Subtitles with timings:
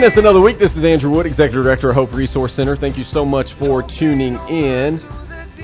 [0.00, 0.58] And it's another week.
[0.58, 2.74] This is Andrew Wood, Executive Director of Hope Resource Center.
[2.74, 4.98] Thank you so much for tuning in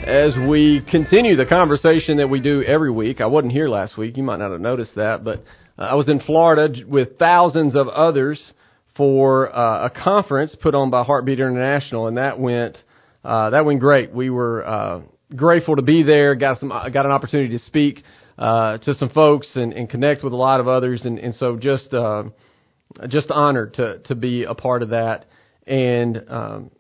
[0.05, 3.23] as we continue the conversation that we do every week.
[3.23, 4.19] I wasn't here last week.
[4.19, 5.43] You might not have noticed that, but
[5.79, 8.53] uh, I was in Florida with thousands of others
[8.95, 12.77] for uh, a conference put on by Heartbeat International, and that went
[13.25, 14.13] uh, that went great.
[14.13, 15.01] We were uh,
[15.35, 16.35] grateful to be there.
[16.35, 18.03] Got some got an opportunity to speak
[18.37, 21.57] uh, to some folks and, and connect with a lot of others, and, and so
[21.57, 22.25] just uh,
[23.09, 25.27] just honored to to be a part of that.
[25.67, 26.71] And um,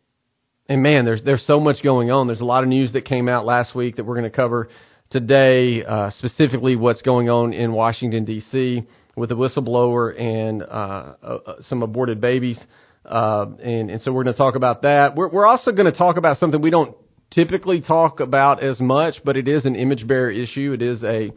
[0.68, 2.26] and man, there's there's so much going on.
[2.26, 4.68] There's a lot of news that came out last week that we're going to cover
[5.10, 8.82] today, uh, specifically what's going on in Washington D.C.
[9.16, 11.38] with the whistleblower and uh, uh,
[11.68, 12.58] some aborted babies.
[13.04, 15.14] Uh, and, and so we're going to talk about that.
[15.14, 16.96] We're, we're also going to talk about something we don't
[17.30, 20.72] typically talk about as much, but it is an image bearer issue.
[20.72, 21.30] It is a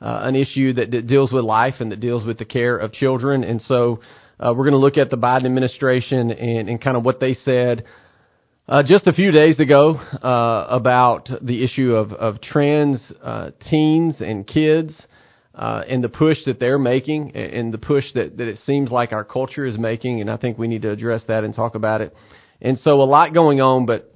[0.00, 2.92] uh, an issue that, that deals with life and that deals with the care of
[2.92, 3.44] children.
[3.44, 4.00] And so
[4.38, 7.34] uh, we're going to look at the Biden administration and, and kind of what they
[7.44, 7.84] said
[8.68, 14.16] uh, just a few days ago uh, about the issue of, of trans uh, teens
[14.20, 14.92] and kids
[15.54, 19.12] uh, and the push that they're making and the push that, that it seems like
[19.12, 20.20] our culture is making.
[20.20, 22.14] And I think we need to address that and talk about it.
[22.60, 24.12] And so a lot going on, but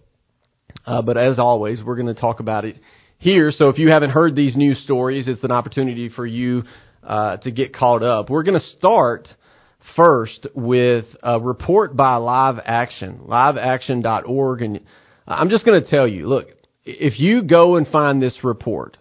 [0.84, 2.76] but as always, we're going to talk about it
[3.20, 3.52] here.
[3.52, 6.64] So if you haven't heard these news stories, it's an opportunity for you
[7.04, 8.28] uh, to get caught up.
[8.28, 9.28] We're going to start
[9.94, 14.62] first with a report by Live Action, liveaction.org.
[14.62, 14.80] And
[15.26, 16.48] I'm just going to tell you, look,
[16.84, 18.96] if you go and find this report,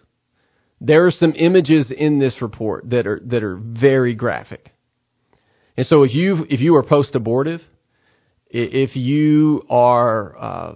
[0.80, 4.72] there are some images in this report that are that are very graphic.
[5.76, 7.60] And so if you if you are post abortive,
[8.48, 10.74] if you are, uh,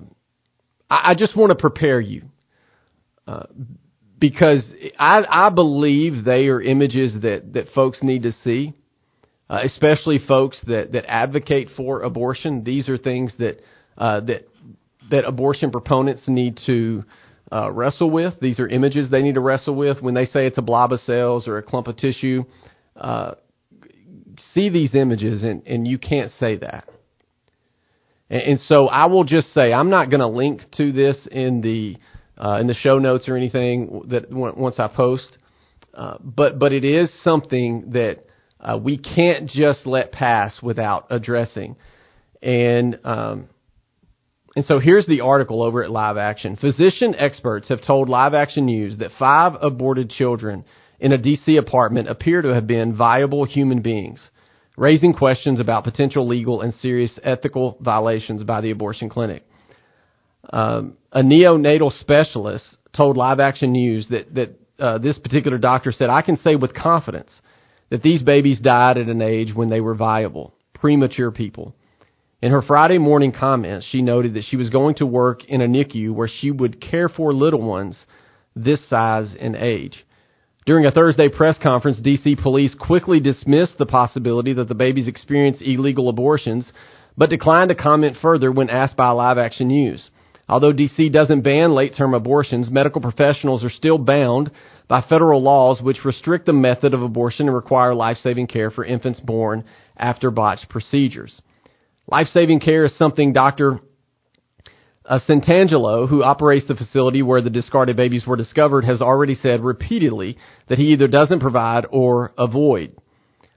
[0.88, 2.30] I, just want to prepare you
[4.18, 4.62] because
[4.98, 8.72] I, I believe they are images that, that folks need to see,
[9.50, 12.64] uh, especially folks that, that advocate for abortion.
[12.64, 13.60] These are things that
[13.98, 14.48] uh, that
[15.10, 17.04] that abortion proponents need to
[17.52, 18.34] uh, wrestle with.
[18.40, 21.00] These are images they need to wrestle with when they say it's a blob of
[21.00, 22.44] cells or a clump of tissue.
[22.96, 23.34] Uh,
[24.54, 26.88] see these images, and, and you can't say that.
[28.30, 31.60] And, and so I will just say I'm not going to link to this in
[31.60, 31.96] the
[32.38, 35.38] uh, in the show notes or anything that once I post.
[35.92, 38.24] Uh, but but it is something that
[38.60, 41.76] uh, we can't just let pass without addressing.
[42.42, 43.48] And um,
[44.56, 46.56] and so here's the article over at Live Action.
[46.56, 50.64] Physician experts have told Live Action News that five aborted children
[51.00, 54.20] in a DC apartment appear to have been viable human beings,
[54.76, 59.44] raising questions about potential legal and serious ethical violations by the abortion clinic.
[60.52, 62.64] Um, a neonatal specialist
[62.96, 66.74] told Live Action News that that uh, this particular doctor said, "I can say with
[66.74, 67.30] confidence
[67.90, 71.74] that these babies died at an age when they were viable, premature people."
[72.42, 75.66] In her Friday morning comments, she noted that she was going to work in a
[75.66, 78.04] NICU where she would care for little ones
[78.54, 80.04] this size and age.
[80.66, 82.36] During a Thursday press conference, D.C.
[82.36, 86.70] police quickly dismissed the possibility that the babies experienced illegal abortions,
[87.16, 90.10] but declined to comment further when asked by Live Action News.
[90.48, 91.08] Although D.C.
[91.08, 94.50] doesn't ban late term abortions, medical professionals are still bound
[94.88, 98.84] by federal laws which restrict the method of abortion and require life saving care for
[98.84, 99.64] infants born
[99.96, 101.40] after botched procedures.
[102.06, 103.80] Life saving care is something Dr.
[105.06, 109.62] Uh, Santangelo, who operates the facility where the discarded babies were discovered, has already said
[109.62, 110.36] repeatedly
[110.68, 112.94] that he either doesn't provide or avoid.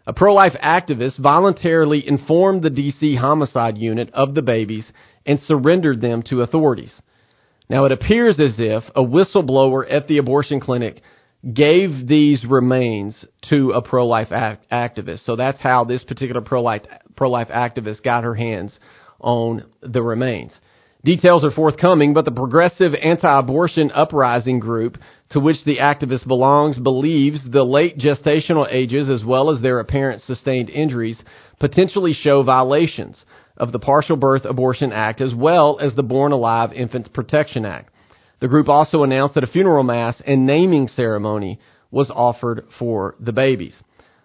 [0.05, 4.85] A pro life activist voluntarily informed the DC homicide unit of the babies
[5.27, 6.93] and surrendered them to authorities.
[7.69, 11.01] Now, it appears as if a whistleblower at the abortion clinic
[11.53, 15.25] gave these remains to a pro life act- activist.
[15.25, 16.87] So that's how this particular pro life
[17.19, 18.79] activist got her hands
[19.19, 20.53] on the remains.
[21.03, 24.97] Details are forthcoming, but the progressive anti abortion uprising group
[25.31, 30.21] to which the activist belongs believes the late gestational ages, as well as their apparent
[30.23, 31.21] sustained injuries,
[31.59, 33.23] potentially show violations
[33.57, 37.91] of the Partial Birth Abortion Act as well as the Born Alive Infants Protection Act.
[38.39, 41.59] The group also announced that a funeral mass and naming ceremony
[41.91, 43.75] was offered for the babies.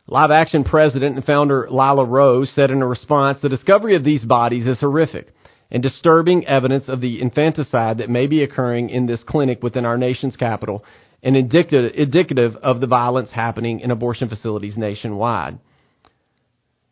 [0.06, 4.24] Live Action president and founder Lila Rose said in a response, the discovery of these
[4.24, 5.32] bodies is horrific
[5.70, 9.96] and disturbing evidence of the infanticide that may be occurring in this clinic within our
[9.96, 10.84] nation's capital
[11.22, 15.58] and indicative of the violence happening in abortion facilities nationwide.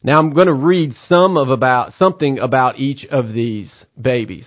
[0.02, 3.70] Now I'm going to read some of about something about each of these
[4.00, 4.46] babies.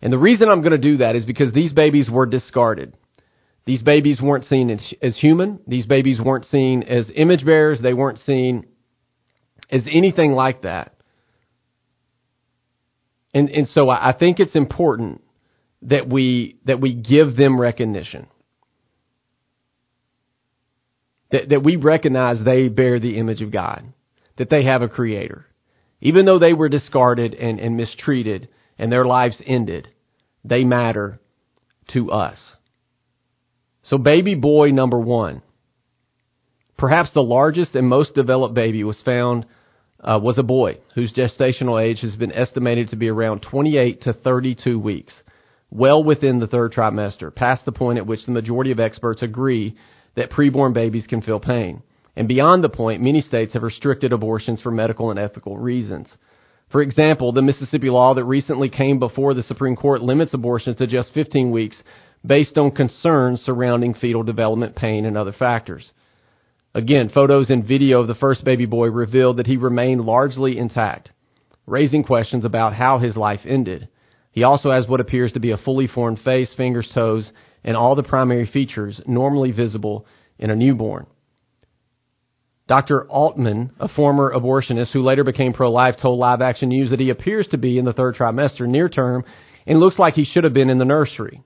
[0.00, 2.94] And the reason I'm going to do that is because these babies were discarded.
[3.64, 5.60] These babies weren't seen as, as human.
[5.68, 7.80] These babies weren't seen as image bearers.
[7.80, 8.66] They weren't seen
[9.70, 10.94] as anything like that.
[13.34, 15.22] And and so I think it's important
[15.82, 18.26] that we that we give them recognition.
[21.30, 23.84] That that we recognize they bear the image of God,
[24.36, 25.46] that they have a creator.
[26.00, 28.48] Even though they were discarded and, and mistreated
[28.78, 29.88] and their lives ended,
[30.44, 31.20] they matter
[31.92, 32.38] to us.
[33.82, 35.42] So baby boy number one,
[36.76, 39.46] perhaps the largest and most developed baby was found
[40.02, 44.12] uh, was a boy whose gestational age has been estimated to be around 28 to
[44.12, 45.12] 32 weeks,
[45.70, 49.76] well within the third trimester, past the point at which the majority of experts agree
[50.16, 51.82] that preborn babies can feel pain.
[52.16, 56.08] And beyond the point, many states have restricted abortions for medical and ethical reasons.
[56.70, 60.86] For example, the Mississippi law that recently came before the Supreme Court limits abortions to
[60.86, 61.82] just 15 weeks
[62.24, 65.92] based on concerns surrounding fetal development, pain, and other factors.
[66.74, 71.10] Again, photos and video of the first baby boy revealed that he remained largely intact,
[71.66, 73.88] raising questions about how his life ended.
[74.30, 77.30] He also has what appears to be a fully formed face, fingers, toes,
[77.64, 80.06] and all the primary features normally visible
[80.38, 81.06] in a newborn.
[82.72, 83.04] Dr.
[83.10, 87.46] Altman, a former abortionist who later became pro-life, told Live Action News that he appears
[87.48, 89.26] to be in the third trimester near term
[89.66, 91.42] and looks like he should have been in the nursery.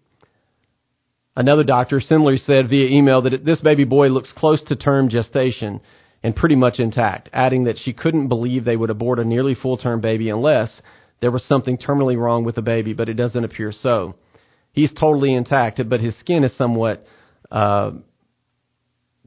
[1.35, 5.81] Another doctor similarly said via email that this baby boy looks close to term gestation
[6.23, 9.77] and pretty much intact, adding that she couldn't believe they would abort a nearly full
[9.77, 10.81] term baby unless
[11.21, 14.15] there was something terminally wrong with the baby, but it doesn't appear so.
[14.71, 17.05] He's totally intact, but his skin is somewhat
[17.51, 17.91] uh,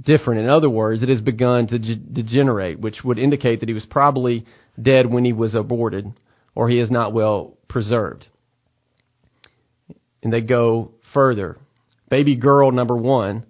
[0.01, 0.42] different.
[0.42, 3.86] In other words, it has begun to g- degenerate, which would indicate that he was
[3.86, 4.46] probably
[4.81, 6.13] dead when he was aborted,
[6.56, 8.28] or he is not well preserved.
[10.24, 11.57] And they go further.
[12.10, 13.46] Baby girl number one.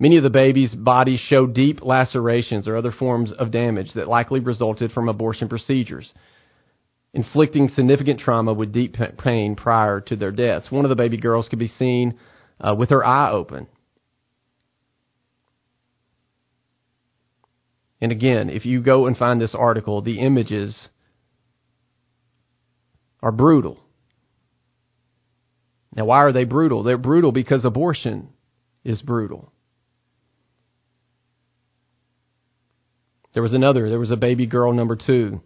[0.00, 4.38] Many of the babies' bodies show deep lacerations or other forms of damage that likely
[4.38, 6.12] resulted from abortion procedures,
[7.12, 10.70] inflicting significant trauma with deep pain prior to their deaths.
[10.70, 12.16] One of the baby girls could be seen
[12.60, 13.66] uh, with her eye open.
[18.00, 20.88] And again, if you go and find this article, the images
[23.22, 23.78] are brutal.
[25.94, 26.82] Now, why are they brutal?
[26.82, 28.28] They're brutal because abortion
[28.84, 29.52] is brutal.
[33.34, 35.40] There was another, there was a baby girl number two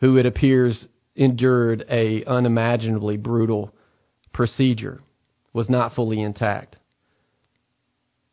[0.00, 3.72] who it appears endured a unimaginably brutal
[4.32, 5.00] procedure,
[5.52, 6.76] was not fully intact.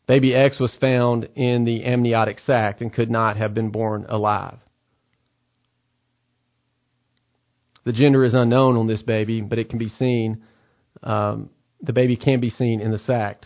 [0.09, 4.57] Baby X was found in the amniotic sac and could not have been born alive.
[7.85, 10.41] The gender is unknown on this baby, but it can be seen.
[11.03, 11.51] Um,
[11.83, 13.45] the baby can be seen in the sac.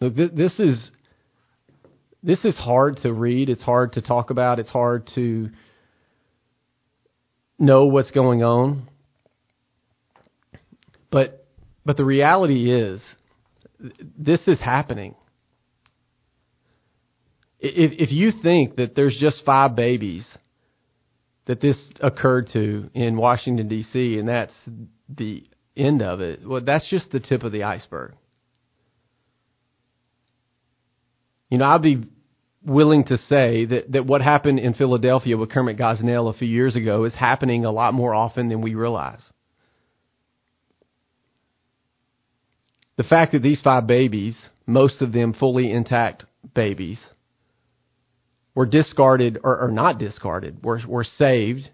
[0.00, 0.92] Look, this is
[2.22, 3.48] this is hard to read.
[3.48, 4.60] It's hard to talk about.
[4.60, 5.48] It's hard to
[7.58, 8.88] know what's going on.
[11.16, 11.46] But
[11.82, 13.00] but the reality is
[14.18, 15.14] this is happening
[17.58, 20.26] if if you think that there's just five babies
[21.46, 24.18] that this occurred to in Washington D.C.
[24.18, 24.52] and that's
[25.08, 28.12] the end of it, well, that's just the tip of the iceberg.
[31.48, 32.04] You know, I'd be
[32.62, 36.76] willing to say that, that what happened in Philadelphia with Kermit Gosnell a few years
[36.76, 39.22] ago is happening a lot more often than we realize.
[42.96, 44.34] The fact that these five babies,
[44.66, 46.24] most of them fully intact
[46.54, 46.98] babies,
[48.54, 51.68] were discarded or, or not discarded, were, were saved,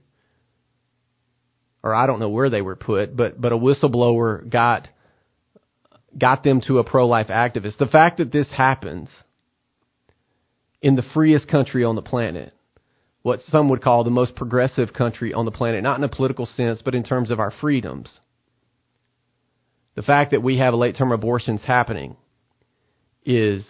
[1.85, 4.88] or I don't know where they were put, but, but a whistleblower got,
[6.19, 7.79] got them to a pro-life activist.
[7.79, 9.09] The fact that this happens
[10.81, 12.52] in the freest country on the planet,
[13.23, 16.47] what some would call the most progressive country on the planet, not in a political
[16.47, 18.19] sense, but in terms of our freedoms.
[19.95, 22.17] The fact that we have late term abortions happening
[23.25, 23.65] is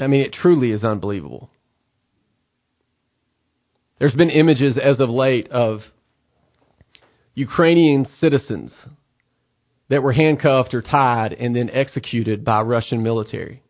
[0.00, 1.50] I mean, it truly is unbelievable.
[3.98, 5.80] There's been images as of late of
[7.34, 8.72] Ukrainian citizens
[9.90, 13.62] that were handcuffed or tied and then executed by Russian military.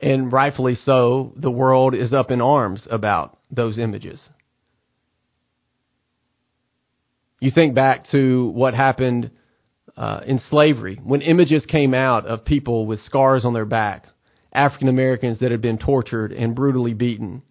[0.00, 4.28] And rightfully so, the world is up in arms about those images.
[7.42, 9.32] You think back to what happened
[9.96, 14.06] uh, in slavery when images came out of people with scars on their back
[14.52, 17.42] African Americans that had been tortured and brutally beaten.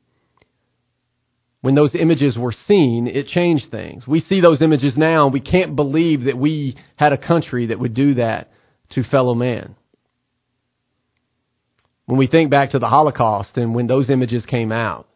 [1.59, 4.07] When those images were seen, it changed things.
[4.07, 7.79] We see those images now and we can't believe that we had a country that
[7.79, 8.49] would do that
[8.91, 9.75] to fellow man.
[12.05, 15.09] When we think back to the Holocaust and when those images came out,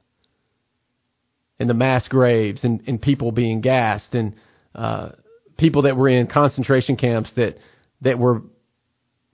[1.61, 4.33] and the mass graves and, and people being gassed and
[4.75, 5.09] uh,
[5.57, 7.57] people that were in concentration camps that
[8.01, 8.41] that were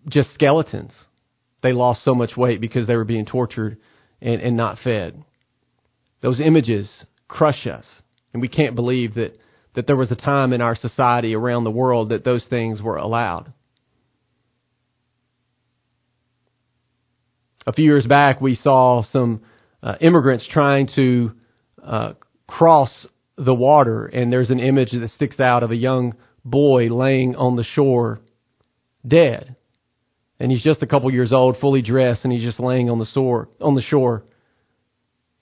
[0.07, 0.91] just skeletons.
[1.63, 3.77] They lost so much weight because they were being tortured
[4.21, 5.24] and, and not fed.
[6.21, 6.89] Those images
[7.27, 7.86] crush us,
[8.33, 9.38] and we can't believe that
[9.74, 12.98] that there was a time in our society around the world that those things were
[12.98, 13.53] allowed.
[17.65, 19.41] A few years back, we saw some
[19.81, 21.31] uh, immigrants trying to
[21.81, 22.13] uh,
[22.48, 23.07] cross
[23.43, 27.55] the water, and there's an image that sticks out of a young boy laying on
[27.55, 28.19] the shore,
[29.07, 29.55] dead.
[30.39, 33.05] And he's just a couple years old, fully dressed, and he's just laying on the
[33.05, 33.50] shore.
[33.60, 34.24] On the shore,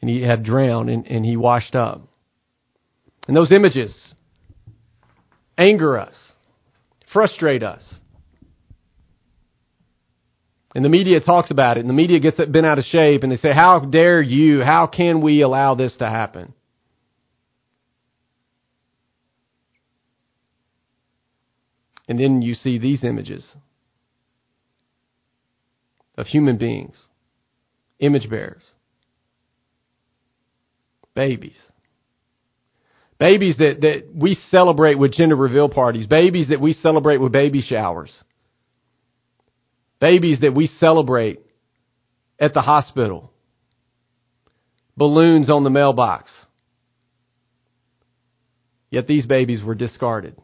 [0.01, 2.07] and he had drowned, and, and he washed up.
[3.27, 3.93] And those images
[5.57, 6.15] anger us,
[7.11, 7.83] frustrate us.
[10.75, 13.23] And the media talks about it, and the media gets it bent out of shape,
[13.23, 14.61] and they say, How dare you?
[14.61, 16.53] How can we allow this to happen?
[22.09, 23.49] And then you see these images
[26.17, 27.01] of human beings,
[27.99, 28.69] image bearers,
[31.15, 31.55] babies.
[33.17, 37.61] Babies that, that we celebrate with gender reveal parties, babies that we celebrate with baby
[37.61, 38.13] showers
[39.99, 41.41] babies that we celebrate
[42.39, 43.31] at the hospital,
[44.95, 46.31] balloons on the mailbox.
[48.89, 50.35] Yet these babies were discarded,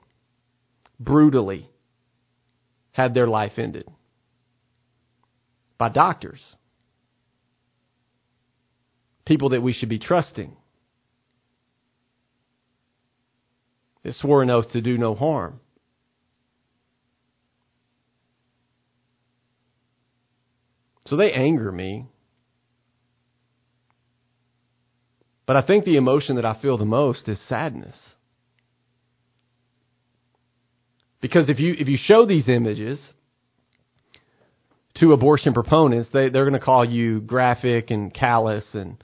[0.99, 1.69] brutally
[2.91, 3.87] had their life ended
[5.77, 6.41] by doctors,
[9.25, 10.55] people that we should be trusting.
[14.03, 15.59] They swore an oath to do no harm.
[21.07, 22.05] So they anger me.
[25.45, 27.95] But I think the emotion that I feel the most is sadness.
[31.25, 32.99] Because if you if you show these images
[34.99, 39.03] to abortion proponents, they, they're going to call you graphic and callous and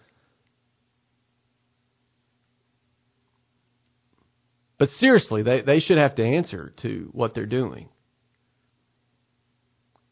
[4.78, 7.90] But seriously, they, they should have to answer to what they're doing.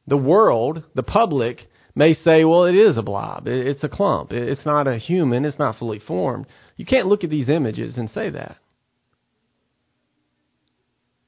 [0.08, 3.44] The world, the public, may say, well, it is a blob.
[3.46, 4.32] It's a clump.
[4.32, 5.46] It's not a human.
[5.46, 6.48] It's not fully formed.
[6.75, 8.58] You can't look at these images and say that.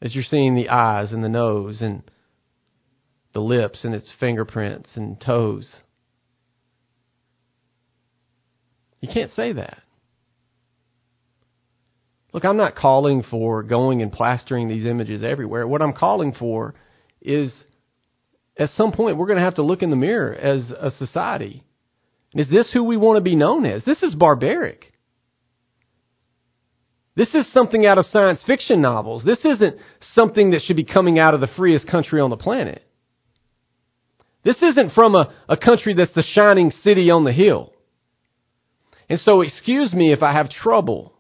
[0.01, 2.03] As you're seeing the eyes and the nose and
[3.33, 5.75] the lips and its fingerprints and toes.
[8.99, 9.79] You can't say that.
[12.33, 15.67] Look, I'm not calling for going and plastering these images everywhere.
[15.67, 16.75] What I'm calling for
[17.21, 17.51] is
[18.57, 21.63] at some point we're going to have to look in the mirror as a society.
[22.33, 23.83] Is this who we want to be known as?
[23.83, 24.90] This is barbaric.
[27.15, 29.23] This is something out of science fiction novels.
[29.23, 29.77] This isn't
[30.15, 32.83] something that should be coming out of the freest country on the planet.
[34.43, 37.73] This isn't from a, a country that's the shining city on the hill.
[39.09, 41.13] And so excuse me if I have trouble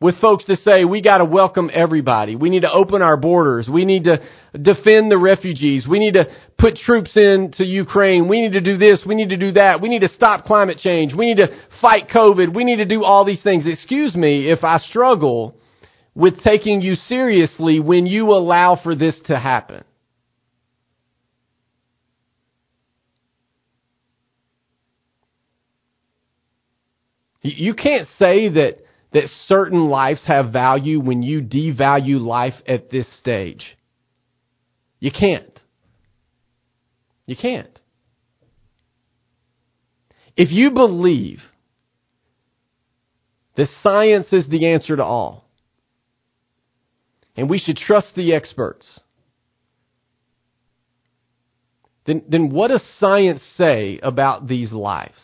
[0.00, 2.36] with folks to say we got to welcome everybody.
[2.36, 3.68] We need to open our borders.
[3.68, 4.18] We need to
[4.52, 5.86] defend the refugees.
[5.88, 6.26] We need to
[6.58, 8.28] put troops into Ukraine.
[8.28, 9.00] We need to do this.
[9.06, 9.80] We need to do that.
[9.80, 11.14] We need to stop climate change.
[11.14, 11.48] We need to
[11.80, 12.54] fight COVID.
[12.54, 13.64] We need to do all these things.
[13.66, 15.56] Excuse me if I struggle
[16.14, 19.84] with taking you seriously when you allow for this to happen.
[27.42, 28.78] You can't say that
[29.12, 33.76] that certain lives have value when you devalue life at this stage.
[35.00, 35.60] You can't.
[37.26, 37.80] You can't.
[40.36, 41.40] If you believe
[43.56, 45.48] that science is the answer to all,
[47.36, 49.00] and we should trust the experts,
[52.06, 55.18] then, then what does science say about these lives?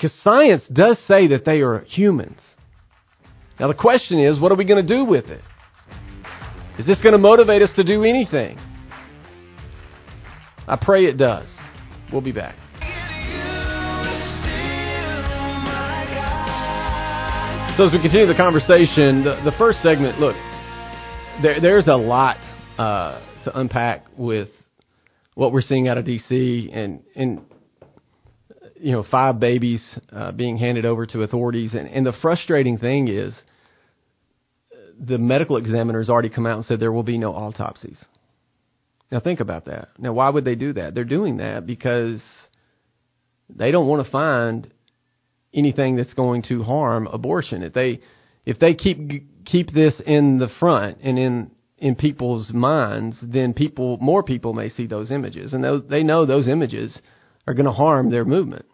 [0.00, 2.38] Because science does say that they are humans.
[3.58, 5.42] Now the question is, what are we going to do with it?
[6.78, 8.58] Is this going to motivate us to do anything?
[10.66, 11.46] I pray it does.
[12.10, 12.54] We'll be back.
[17.76, 20.34] So as we continue the conversation, the, the first segment, look,
[21.42, 22.38] there, there's a lot
[22.78, 24.48] uh, to unpack with
[25.34, 27.42] what we're seeing out of DC, and and
[28.80, 29.82] you know, five babies
[30.12, 31.74] uh, being handed over to authorities.
[31.74, 33.34] And, and the frustrating thing is
[34.98, 37.98] the medical examiners already come out and said there will be no autopsies.
[39.12, 39.88] Now think about that.
[39.98, 40.94] Now why would they do that?
[40.94, 42.20] They're doing that because
[43.48, 44.70] they don't want to find
[45.52, 47.62] anything that's going to harm abortion.
[47.62, 48.00] If they
[48.46, 53.98] if they keep keep this in the front and in in people's minds, then people
[54.00, 56.96] more people may see those images, and they know those images
[57.46, 58.66] are going to harm their movement.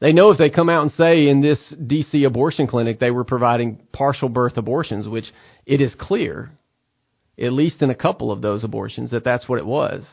[0.00, 3.24] They know if they come out and say in this DC abortion clinic they were
[3.24, 5.24] providing partial birth abortions, which
[5.64, 6.50] it is clear,
[7.38, 10.04] at least in a couple of those abortions, that that's what it was.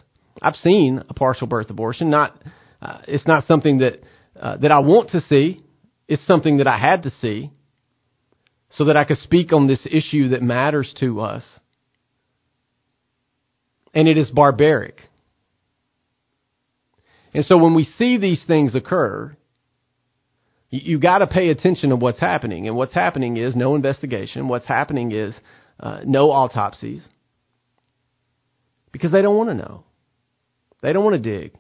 [0.42, 2.10] I've seen a partial birth abortion.
[2.10, 2.42] Not,
[2.82, 4.02] uh, it's not something that
[4.40, 5.62] uh, that I want to see.
[6.08, 7.52] It's something that I had to see
[8.72, 11.44] so that I could speak on this issue that matters to us.
[13.94, 15.02] And it is barbaric.
[17.34, 19.36] And so when we see these things occur,
[20.70, 22.68] you, you got to pay attention to what's happening.
[22.68, 24.48] And what's happening is no investigation.
[24.48, 25.34] What's happening is
[25.80, 27.08] uh, no autopsies
[28.92, 29.84] because they don't want to know.
[30.82, 31.54] They don't want to dig.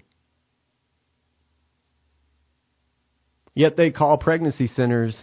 [3.54, 5.16] Yet they call pregnancy centers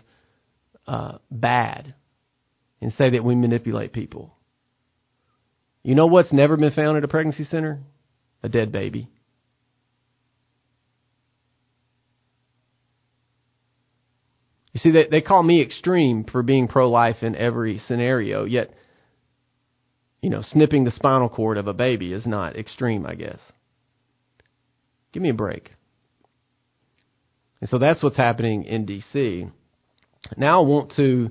[0.87, 1.95] uh, bad
[2.81, 4.35] and say that we manipulate people.
[5.83, 7.81] You know what's never been found at a pregnancy center?
[8.43, 9.09] A dead baby.
[14.78, 18.73] You see, they, they call me extreme for being pro life in every scenario, yet,
[20.23, 23.40] you know, snipping the spinal cord of a baby is not extreme, I guess.
[25.12, 25.73] Give me a break.
[27.61, 29.49] And so that's what's happening in D.C.
[30.37, 31.30] Now I want to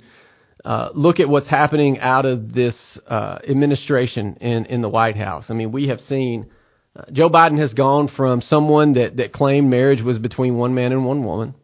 [0.65, 2.75] uh, look at what's happening out of this
[3.07, 5.45] uh, administration in, in the White House.
[5.47, 6.47] I mean, we have seen
[6.97, 10.91] uh, Joe Biden has gone from someone that, that claimed marriage was between one man
[10.91, 11.55] and one woman.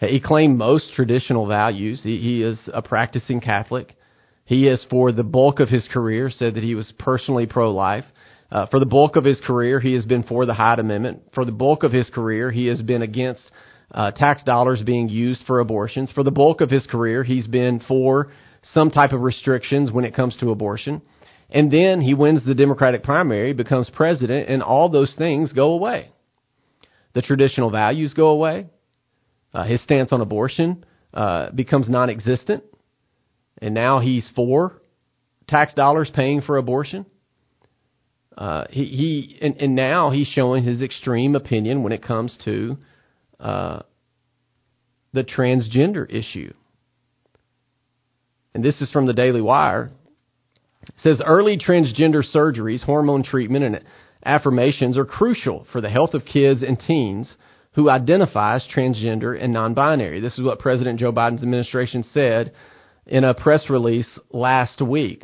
[0.00, 2.00] He claimed most traditional values.
[2.02, 3.96] He, he is a practicing Catholic.
[4.44, 8.04] He has, for the bulk of his career, said that he was personally pro life.
[8.50, 11.22] Uh, for the bulk of his career, he has been for the Hyde Amendment.
[11.34, 13.42] For the bulk of his career, he has been against
[13.92, 16.10] uh, tax dollars being used for abortions.
[16.12, 18.32] For the bulk of his career, he's been for
[18.72, 21.02] some type of restrictions when it comes to abortion.
[21.50, 26.12] And then he wins the Democratic primary, becomes president, and all those things go away.
[27.14, 28.66] The traditional values go away.
[29.58, 32.62] Uh, his stance on abortion uh, becomes non existent.
[33.60, 34.80] And now he's for
[35.48, 37.06] tax dollars paying for abortion.
[38.36, 42.78] Uh, he, he and, and, now he's showing his extreme opinion when it comes to
[43.40, 43.80] uh,
[45.12, 46.54] the transgender issue.
[48.54, 49.90] And this is from the Daily Wire.
[50.84, 53.84] It says early transgender surgeries, hormone treatment, and
[54.24, 57.34] affirmations are crucial for the health of kids and teens
[57.72, 60.20] who identifies transgender and non binary.
[60.20, 62.52] This is what President Joe Biden's administration said
[63.06, 65.22] in a press release last week.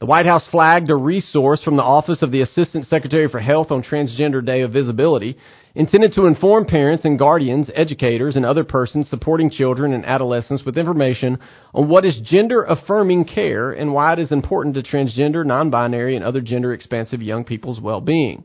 [0.00, 3.70] The White House flagged a resource from the Office of the Assistant Secretary for Health
[3.70, 5.36] on Transgender Day of Visibility
[5.74, 10.78] intended to inform parents and guardians, educators, and other persons supporting children and adolescents with
[10.78, 11.38] information
[11.74, 16.16] on what is gender affirming care and why it is important to transgender, non binary,
[16.16, 18.42] and other gender expansive young people's well being.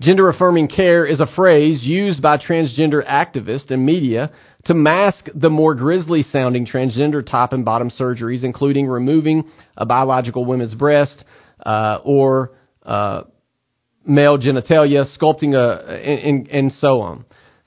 [0.00, 4.30] Gender affirming care is a phrase used by transgender activists and media
[4.66, 9.44] to mask the more grisly sounding transgender top and bottom surgeries, including removing
[9.76, 11.24] a biological woman's breast
[11.64, 12.52] uh, or
[12.84, 13.22] uh,
[14.04, 17.24] male genitalia, sculpting a, and, and so on.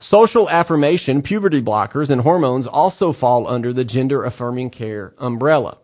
[0.08, 5.78] Social affirmation, puberty blockers, and hormones also fall under the gender affirming care umbrella.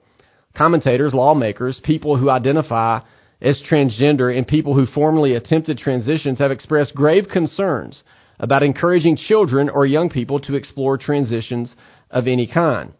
[0.56, 3.00] Commentators, lawmakers, people who identify
[3.40, 8.02] as transgender, and people who formerly attempted transitions have expressed grave concerns
[8.38, 11.74] about encouraging children or young people to explore transitions
[12.10, 12.92] of any kind.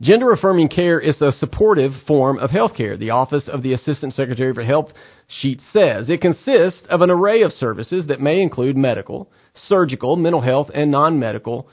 [0.00, 2.96] Gender affirming care is a supportive form of health care.
[2.96, 4.92] The Office of the Assistant Secretary for Health
[5.26, 9.28] sheet says it consists of an array of services that may include medical,
[9.66, 11.68] surgical, mental health, and non medical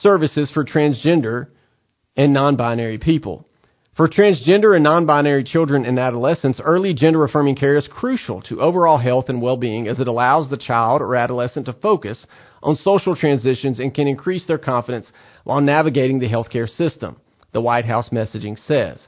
[0.00, 1.48] services for transgender
[2.16, 3.46] and non binary people.
[3.94, 8.62] For transgender and non binary children and adolescents, early gender affirming care is crucial to
[8.62, 12.24] overall health and well being as it allows the child or adolescent to focus
[12.62, 15.12] on social transitions and can increase their confidence
[15.44, 17.16] while navigating the healthcare system
[17.52, 18.98] the White House messaging says.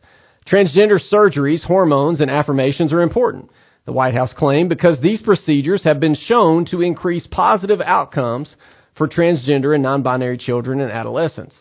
[0.47, 3.51] Transgender surgeries, hormones, and affirmations are important,
[3.87, 8.55] the White House claimed, because these procedures have been shown to increase positive outcomes
[8.99, 11.55] for transgender and non binary children and adolescents.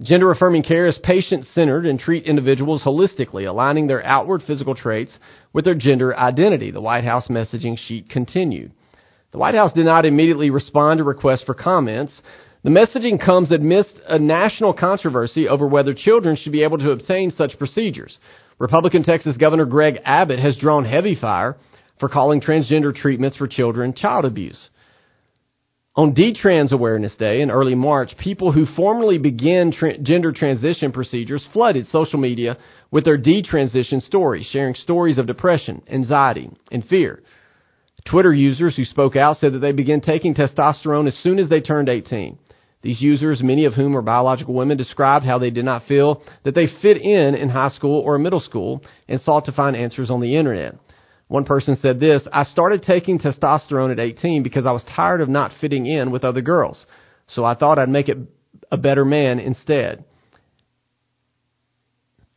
[0.00, 5.12] Gender affirming care is patient centered and treat individuals holistically, aligning their outward physical traits
[5.52, 8.72] with their gender identity, the White House messaging sheet continued.
[9.32, 12.12] The White House did not immediately respond to requests for comments,
[12.64, 17.32] the messaging comes amidst a national controversy over whether children should be able to obtain
[17.32, 18.20] such procedures.
[18.60, 21.56] Republican Texas Governor Greg Abbott has drawn heavy fire
[21.98, 24.68] for calling transgender treatments for children child abuse.
[25.94, 31.46] On Detrans Awareness Day in early March, people who formerly began tra- gender transition procedures
[31.52, 32.56] flooded social media
[32.90, 37.22] with their detransition stories, sharing stories of depression, anxiety, and fear.
[38.06, 41.60] Twitter users who spoke out said that they began taking testosterone as soon as they
[41.60, 42.38] turned 18.
[42.80, 46.54] These users, many of whom are biological women, described how they did not feel that
[46.54, 50.22] they fit in in high school or middle school and sought to find answers on
[50.22, 50.74] the internet.
[51.32, 55.30] One person said this, I started taking testosterone at 18 because I was tired of
[55.30, 56.84] not fitting in with other girls.
[57.26, 58.18] So I thought I'd make it
[58.70, 60.04] a better man instead.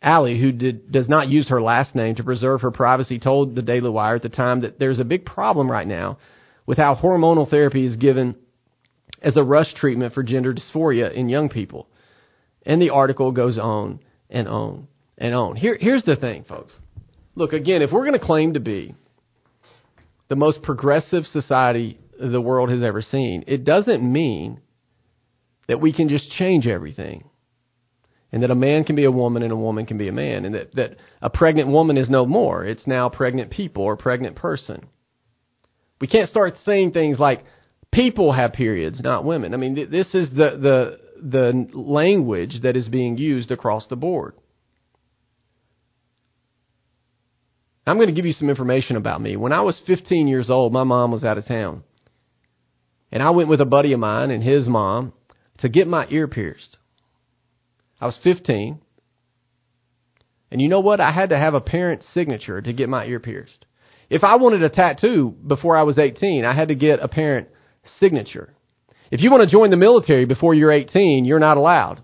[0.02, 3.62] Allie, who did, does not use her last name to preserve her privacy, told the
[3.62, 6.18] Daily Wire at the time that there's a big problem right now
[6.66, 8.34] with how hormonal therapy is given
[9.22, 11.90] as a rush treatment for gender dysphoria in young people.
[12.66, 15.58] And the article goes on and on and on.
[15.58, 16.74] Here, here's the thing, folks.
[17.36, 18.96] Look, again, if we're going to claim to be
[20.30, 24.62] the most progressive society the world has ever seen, it doesn't mean
[25.68, 27.30] that we can just change everything.
[28.32, 30.46] And that a man can be a woman and a woman can be a man.
[30.46, 32.66] And that, that a pregnant woman is no more.
[32.66, 34.88] It's now pregnant people or pregnant person.
[36.02, 37.46] We can't start saying things like
[37.94, 39.54] people have periods, not women.
[39.54, 44.34] I mean, this is the, the, the language that is being used across the board.
[47.88, 49.36] I'm going to give you some information about me.
[49.36, 51.84] When I was 15 years old, my mom was out of town.
[53.12, 55.14] And I went with a buddy of mine and his mom
[55.60, 56.78] to get my ear pierced.
[58.02, 58.82] I was 15.
[60.52, 61.00] And you know what?
[61.00, 63.66] I had to have a parent's signature to get my ear pierced.
[64.10, 67.50] If I wanted a tattoo before I was 18, I had to get a parent
[68.00, 68.54] signature.
[69.12, 72.04] If you want to join the military before you're 18, you're not allowed.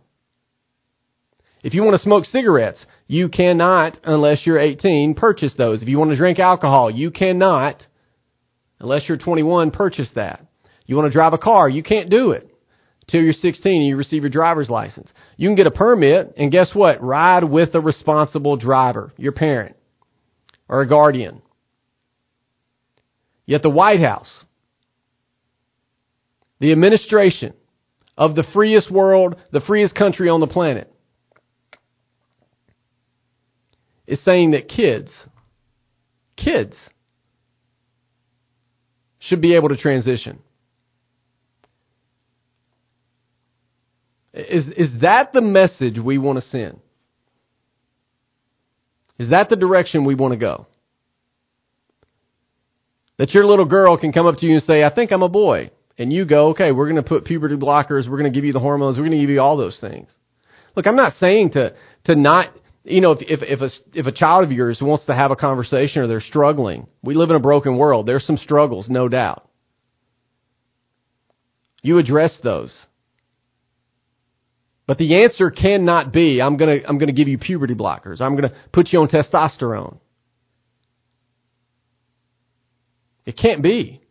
[1.63, 5.81] If you want to smoke cigarettes, you cannot, unless you're 18, purchase those.
[5.81, 7.85] If you want to drink alcohol, you cannot,
[8.79, 10.45] unless you're 21, purchase that.
[10.85, 12.47] You want to drive a car, you can't do it
[13.01, 15.09] until you're 16 and you receive your driver's license.
[15.37, 17.01] You can get a permit, and guess what?
[17.01, 19.75] Ride with a responsible driver, your parent
[20.71, 21.41] or a guardian.
[23.45, 24.45] Yet the White House,
[26.59, 27.53] the administration
[28.17, 30.90] of the freest world, the freest country on the planet,
[34.11, 35.09] is saying that kids,
[36.35, 36.75] kids,
[39.19, 40.39] should be able to transition.
[44.33, 46.81] Is, is that the message we want to send?
[49.17, 50.67] Is that the direction we want to go?
[53.17, 55.29] That your little girl can come up to you and say, I think I'm a
[55.29, 55.71] boy.
[55.97, 58.51] And you go, okay, we're going to put puberty blockers, we're going to give you
[58.51, 60.09] the hormones, we're going to give you all those things.
[60.75, 64.11] Look, I'm not saying to, to not you know, if, if, if a, if a
[64.11, 67.39] child of yours wants to have a conversation or they're struggling, we live in a
[67.39, 68.05] broken world.
[68.05, 69.47] There's some struggles, no doubt.
[71.83, 72.71] You address those.
[74.87, 78.19] But the answer cannot be, I'm gonna, I'm gonna give you puberty blockers.
[78.19, 79.97] I'm gonna put you on testosterone.
[83.25, 84.01] It can't be.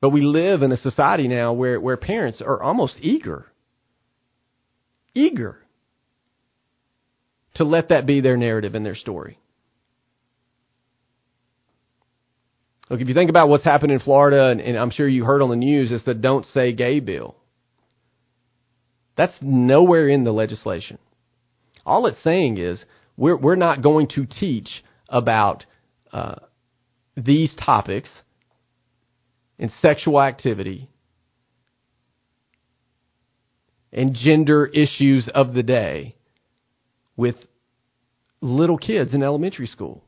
[0.00, 3.49] But we live in a society now where, where parents are almost eager
[5.14, 5.58] eager
[7.54, 9.38] to let that be their narrative and their story.
[12.88, 15.42] Look, if you think about what's happened in Florida, and, and, I'm sure you heard
[15.42, 17.36] on the news, it's the Don't Say Gay bill.
[19.16, 20.98] That's nowhere in the legislation.
[21.86, 22.84] All it's saying is
[23.16, 24.68] we're, we're not going to teach
[25.08, 25.66] about
[26.12, 26.36] uh,
[27.16, 28.08] these topics
[29.58, 30.88] and sexual activity
[33.92, 36.14] and gender issues of the day
[37.16, 37.36] with
[38.40, 40.04] little kids in elementary school.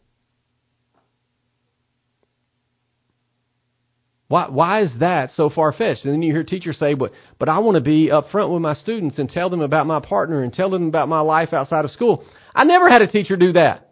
[4.29, 6.07] Why, why is that so far fetched?
[6.07, 8.73] And then you hear teachers say, but, but I want to be upfront with my
[8.73, 11.91] students and tell them about my partner and tell them about my life outside of
[11.91, 12.25] school.
[12.55, 13.91] I never had a teacher do that.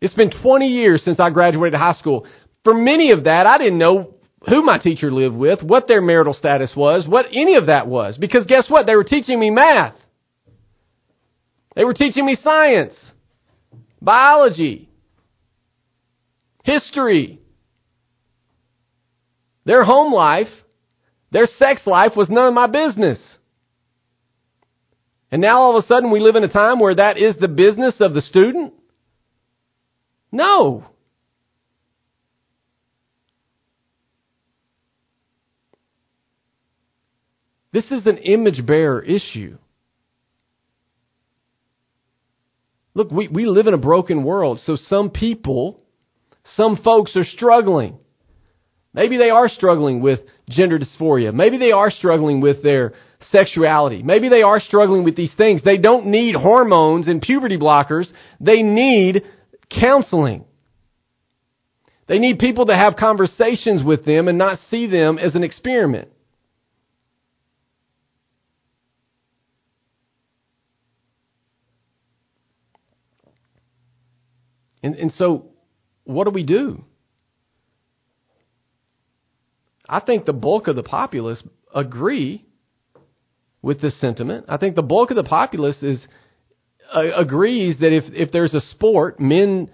[0.00, 2.26] It's been 20 years since I graduated high school.
[2.64, 4.14] For many of that, I didn't know
[4.48, 8.16] who my teacher lived with, what their marital status was, what any of that was.
[8.18, 8.86] Because guess what?
[8.86, 9.94] They were teaching me math.
[11.74, 12.94] They were teaching me science,
[14.00, 14.88] biology,
[16.64, 17.40] history.
[19.64, 20.48] Their home life,
[21.30, 23.18] their sex life was none of my business.
[25.30, 27.48] And now all of a sudden we live in a time where that is the
[27.48, 28.74] business of the student?
[30.30, 30.84] No.
[37.72, 39.58] This is an image bearer issue.
[42.94, 45.80] Look, we, we live in a broken world, so some people,
[46.56, 47.98] some folks are struggling.
[48.92, 51.32] Maybe they are struggling with gender dysphoria.
[51.32, 52.92] Maybe they are struggling with their
[53.30, 54.02] sexuality.
[54.02, 55.62] Maybe they are struggling with these things.
[55.64, 58.06] They don't need hormones and puberty blockers.
[58.38, 59.22] They need
[59.70, 60.44] counseling.
[62.08, 66.08] They need people to have conversations with them and not see them as an experiment.
[74.82, 75.46] And, and so,
[76.04, 76.84] what do we do?
[79.88, 81.42] I think the bulk of the populace
[81.74, 82.44] agree
[83.60, 84.46] with this sentiment.
[84.48, 86.04] I think the bulk of the populace is
[86.94, 89.70] uh, agrees that if if there's a sport, men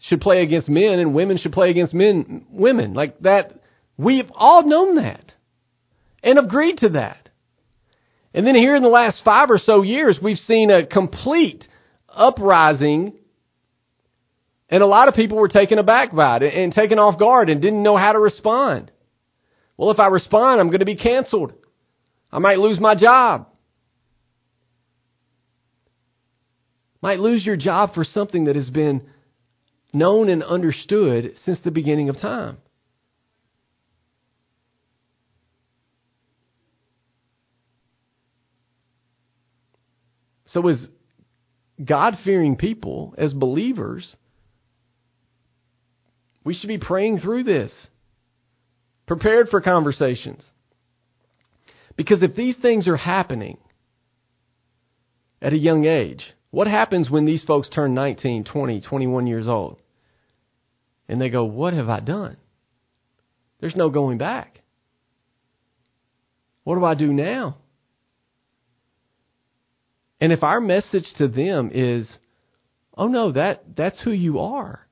[0.00, 2.92] should play against men and women should play against men women.
[2.94, 3.60] Like that
[3.96, 5.32] we've all known that
[6.22, 7.28] and agreed to that.
[8.34, 11.68] And then here in the last 5 or so years, we've seen a complete
[12.08, 13.14] uprising
[14.72, 17.60] and a lot of people were taken aback by it and taken off guard and
[17.60, 18.90] didn't know how to respond.
[19.76, 21.52] Well, if I respond, I'm going to be canceled.
[22.32, 23.48] I might lose my job.
[27.02, 29.02] Might lose your job for something that has been
[29.92, 32.56] known and understood since the beginning of time.
[40.46, 40.86] So, as
[41.84, 44.16] God fearing people, as believers,
[46.44, 47.72] we should be praying through this,
[49.06, 50.42] prepared for conversations.
[51.96, 53.58] Because if these things are happening
[55.40, 59.78] at a young age, what happens when these folks turn 19, 20, 21 years old?
[61.08, 62.36] And they go, What have I done?
[63.60, 64.60] There's no going back.
[66.64, 67.56] What do I do now?
[70.20, 72.08] And if our message to them is,
[72.96, 74.86] Oh no, that, that's who you are.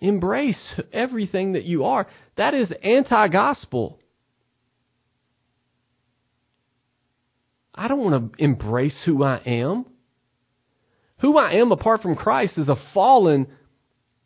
[0.00, 2.06] Embrace everything that you are.
[2.36, 3.98] That is anti gospel.
[7.74, 9.86] I don't want to embrace who I am.
[11.20, 13.46] Who I am apart from Christ is a fallen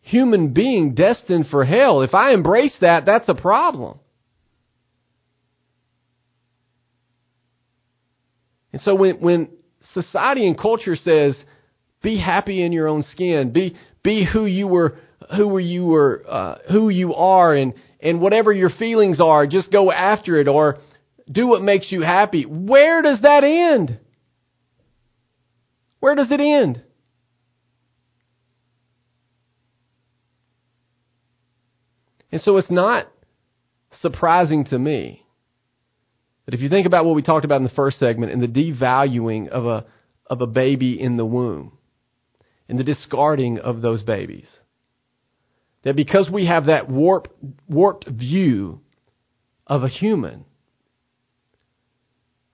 [0.00, 2.02] human being destined for hell.
[2.02, 3.98] If I embrace that, that's a problem.
[8.72, 9.48] And so when, when
[9.92, 11.36] society and culture says,
[12.02, 14.98] be happy in your own skin, be, be who you were
[15.36, 19.90] who you were, uh, who you are, and and whatever your feelings are, just go
[19.90, 20.78] after it, or
[21.30, 22.44] do what makes you happy.
[22.44, 23.98] Where does that end?
[26.00, 26.82] Where does it end?
[32.30, 33.06] And so it's not
[34.02, 35.24] surprising to me
[36.44, 38.48] that if you think about what we talked about in the first segment and the
[38.48, 39.86] devaluing of a
[40.26, 41.78] of a baby in the womb
[42.68, 44.48] and the discarding of those babies
[45.84, 47.30] that because we have that warped,
[47.68, 48.80] warped view
[49.66, 50.44] of a human,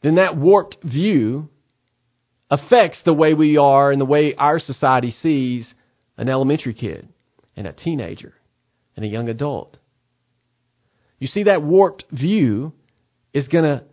[0.03, 1.49] then that warped view
[2.51, 5.67] affects the way we are and the way our society sees
[6.17, 7.09] an elementary kid
[7.57, 8.35] and a teenager
[8.97, 9.77] and a young adult.
[11.19, 12.73] You see, that warped view
[13.33, 13.85] is going to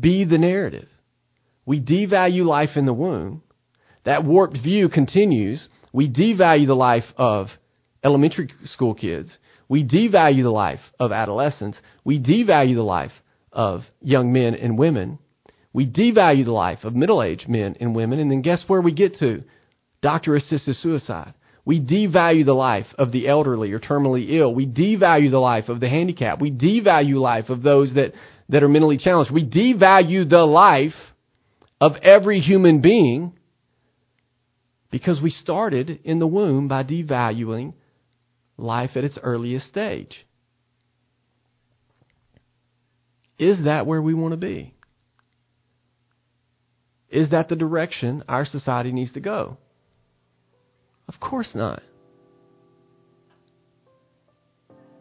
[0.00, 0.88] be the narrative.
[1.64, 3.42] We devalue life in the womb.
[4.04, 5.68] That warped view continues.
[5.92, 7.48] We devalue the life of
[8.08, 9.30] elementary school kids.
[9.68, 11.76] We devalue the life of adolescents.
[12.04, 13.12] We devalue the life
[13.52, 15.18] of young men and women.
[15.74, 18.18] We devalue the life of middle aged men and women.
[18.18, 19.44] And then guess where we get to?
[20.00, 21.34] Doctor assisted suicide.
[21.66, 24.54] We devalue the life of the elderly or terminally ill.
[24.54, 26.40] We devalue the life of the handicapped.
[26.40, 28.14] We devalue life of those that,
[28.48, 29.30] that are mentally challenged.
[29.30, 30.94] We devalue the life
[31.78, 33.34] of every human being
[34.90, 37.74] because we started in the womb by devaluing
[38.58, 40.26] life at its earliest stage.
[43.38, 44.74] Is that where we want to be?
[47.08, 49.56] Is that the direction our society needs to go?
[51.06, 51.82] Of course not.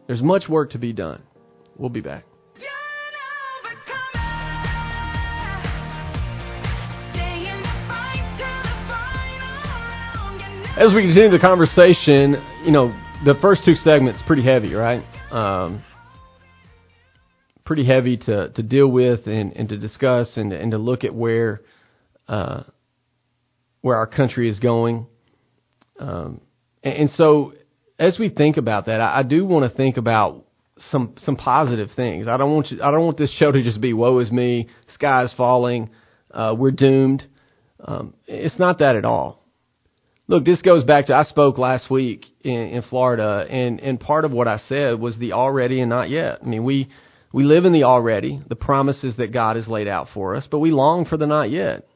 [0.06, 1.24] There's much work to be done.
[1.76, 2.24] We'll be back.
[10.80, 15.04] As we continue the conversation, you know, the first two segments pretty heavy, right?
[15.32, 15.84] Um,
[17.66, 21.14] pretty heavy to, to deal with and, and to discuss and, and to look at
[21.14, 21.62] where
[22.28, 22.64] uh,
[23.82, 25.08] where our country is going.
[26.00, 26.42] Um,
[26.84, 27.54] and, and, so,
[27.98, 30.46] as we think about that, I, I do want to think about
[30.92, 32.28] some some positive things.
[32.28, 34.68] I don't want you, I don't want this show to just be woe is me,
[34.94, 35.90] sky is falling,
[36.32, 37.24] uh, we're doomed.
[37.80, 39.47] Um, it's not that at all.
[40.30, 44.26] Look, this goes back to I spoke last week in, in Florida, and and part
[44.26, 46.40] of what I said was the already and not yet.
[46.42, 46.90] I mean, we
[47.32, 50.60] we live in the already, the promises that God has laid out for us, but
[50.60, 51.88] we long for the not yet.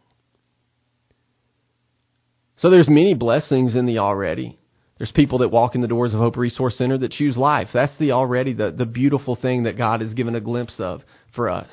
[2.58, 4.60] So there's many blessings in the already.
[4.98, 7.70] There's people that walk in the doors of Hope Resource Center that choose life.
[7.74, 11.02] That's the already the, the beautiful thing that God has given a glimpse of
[11.36, 11.70] for us.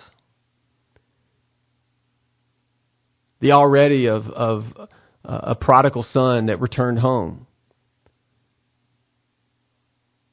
[3.41, 4.65] The already of, of
[5.29, 7.47] a prodigal son that returned home,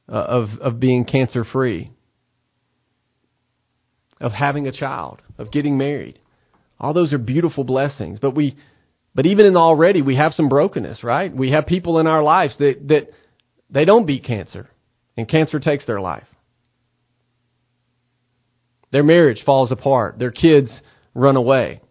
[0.08, 1.92] uh, of, of being cancer free,
[4.22, 6.20] of having a child, of getting married.
[6.80, 8.56] All those are beautiful blessings, but we
[9.16, 11.34] but even in already, we have some brokenness, right?
[11.34, 13.08] We have people in our lives that, that
[13.70, 14.70] they don't beat cancer,
[15.16, 16.28] and cancer takes their life.
[18.92, 20.20] Their marriage falls apart.
[20.20, 20.70] Their kids
[21.14, 21.82] run away.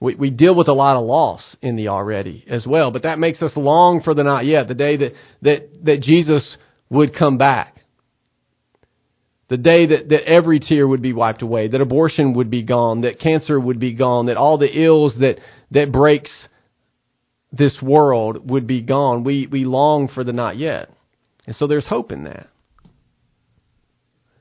[0.00, 3.18] We, we deal with a lot of loss in the already as well, but that
[3.18, 6.56] makes us long for the not yet, the day that, that, that Jesus
[6.88, 7.76] would come back.
[9.48, 13.02] The day that, that every tear would be wiped away, that abortion would be gone,
[13.02, 15.38] that cancer would be gone, that all the ills that,
[15.72, 16.30] that breaks
[17.52, 19.24] this world would be gone.
[19.24, 20.90] We, we long for the not yet.
[21.46, 22.48] And so there's hope in that.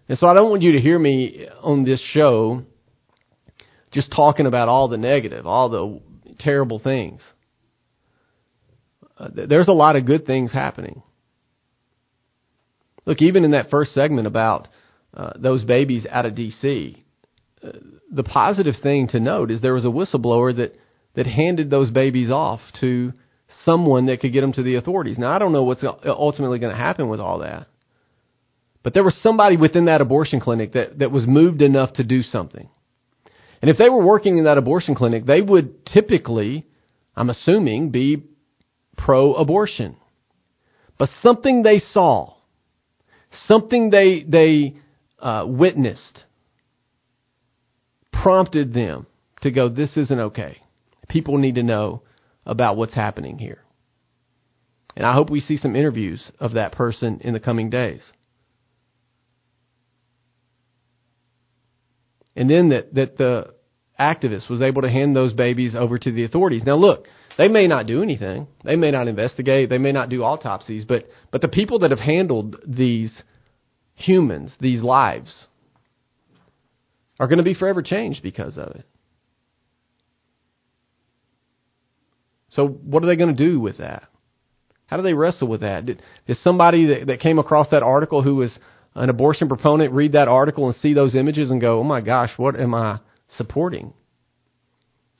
[0.08, 2.64] And so I don't want you to hear me on this show
[3.92, 6.02] just talking about all the negative, all the
[6.40, 7.22] terrible things.
[9.18, 11.04] Uh, there's a lot of good things happening.
[13.06, 14.68] Look, even in that first segment about
[15.14, 17.04] uh, those babies out of D.C.,
[17.64, 17.72] uh,
[18.12, 20.76] the positive thing to note is there was a whistleblower that
[21.16, 23.14] that handed those babies off to
[23.66, 25.18] someone that could get them to the authorities.
[25.18, 27.68] Now, I don't know what's ultimately going to happen with all that.
[28.84, 32.24] But there was somebody within that abortion clinic that, that was moved enough to do
[32.24, 32.70] something.
[33.62, 36.66] And if they were working in that abortion clinic, they would typically,
[37.16, 38.24] I'm assuming, be
[38.98, 39.98] pro abortion.
[40.98, 42.36] But something they saw,
[43.48, 44.78] something they, they
[45.20, 46.24] uh, witnessed,
[48.12, 49.08] prompted them
[49.42, 50.58] to go, this isn't okay.
[51.08, 52.04] People need to know
[52.46, 53.64] about what's happening here.
[54.96, 58.02] And I hope we see some interviews of that person in the coming days.
[62.40, 63.54] And then that, that the
[64.00, 66.64] activist was able to hand those babies over to the authorities.
[66.66, 67.06] Now look,
[67.38, 68.48] they may not do anything.
[68.64, 69.70] They may not investigate.
[69.70, 73.12] They may not do autopsies, but, but the people that have handled these
[73.96, 75.48] humans, these lives,
[77.20, 78.86] are going to be forever changed because of it.
[82.52, 84.04] So what are they going to do with that?
[84.86, 85.86] How do they wrestle with that?
[85.86, 88.58] Did, did somebody that, that came across that article who was
[89.00, 92.32] an abortion proponent read that article and see those images and go, oh my gosh,
[92.36, 93.00] what am I
[93.38, 93.94] supporting?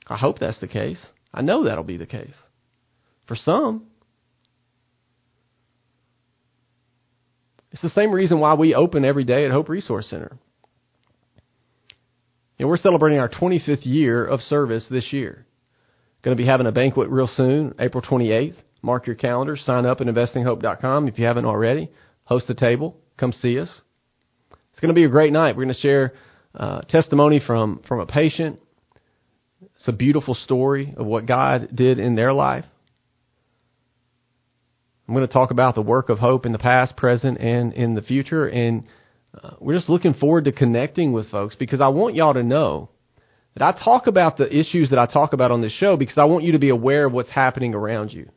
[0.06, 0.98] I hope that's the case.
[1.32, 2.34] I know that'll be the case.
[3.26, 3.86] For some,
[7.72, 10.36] it's the same reason why we open every day at Hope Resource Center.
[12.58, 15.46] And we're celebrating our 25th year of service this year.
[16.22, 18.56] Going to be having a banquet real soon, April 28th.
[18.82, 19.56] Mark your calendar.
[19.56, 21.90] Sign up at investinghope.com if you haven't already.
[22.24, 22.98] Host a table.
[23.20, 23.68] Come see us.
[24.72, 25.54] It's going to be a great night.
[25.54, 26.14] We're going to share
[26.54, 28.58] uh, testimony from, from a patient.
[29.76, 32.64] It's a beautiful story of what God did in their life.
[35.06, 37.94] I'm going to talk about the work of hope in the past, present, and in
[37.94, 38.46] the future.
[38.46, 38.84] And
[39.42, 42.88] uh, we're just looking forward to connecting with folks because I want y'all to know
[43.54, 46.24] that I talk about the issues that I talk about on this show because I
[46.24, 48.30] want you to be aware of what's happening around you.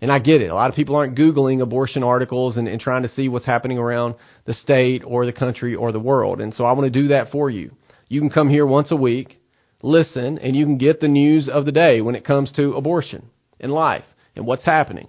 [0.00, 0.50] And I get it.
[0.50, 3.78] A lot of people aren't Googling abortion articles and, and trying to see what's happening
[3.78, 4.14] around
[4.46, 6.40] the state or the country or the world.
[6.40, 7.72] And so I want to do that for you.
[8.08, 9.40] You can come here once a week,
[9.82, 13.26] listen, and you can get the news of the day when it comes to abortion
[13.60, 15.08] and life and what's happening.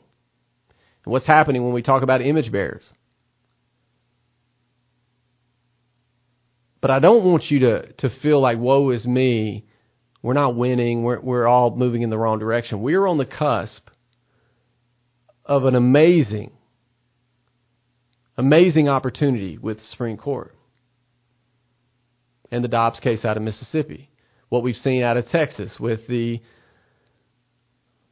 [1.05, 2.83] And what's happening when we talk about image bearers.
[6.81, 9.65] But I don't want you to, to feel like, woe is me.
[10.21, 11.03] We're not winning.
[11.03, 12.81] We're, we're all moving in the wrong direction.
[12.81, 13.87] We're on the cusp
[15.45, 16.51] of an amazing,
[18.37, 20.55] amazing opportunity with the Supreme Court
[22.51, 24.09] and the Dobbs case out of Mississippi.
[24.49, 26.41] What we've seen out of Texas with the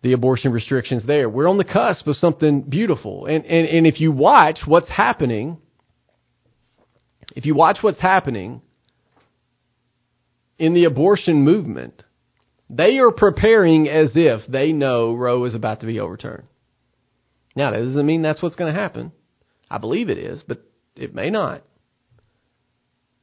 [0.02, 1.30] the abortion restrictions there.
[1.30, 3.26] We're on the cusp of something beautiful.
[3.26, 5.58] And, and, and if you watch what's happening
[7.36, 8.62] if you watch what's happening
[10.58, 12.04] in the abortion movement,
[12.70, 16.48] they are preparing as if they know Roe is about to be overturned.
[17.60, 19.12] Now, that doesn't mean that's what's going to happen.
[19.70, 20.64] I believe it is, but
[20.96, 21.62] It may not.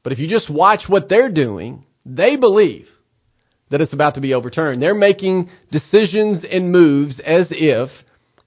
[0.02, 2.86] But if you just watch what they're doing, they believe
[3.70, 4.82] that it's about to be overturned.
[4.82, 7.88] They're making decisions and moves as if